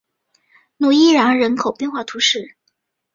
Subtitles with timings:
[0.77, 2.55] 努伊扬人口变化图示